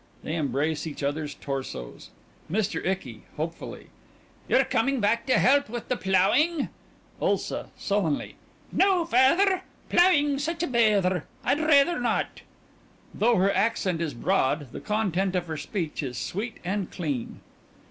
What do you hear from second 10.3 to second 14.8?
such a beyther. I'd reyther not. (_Though her accent is broad,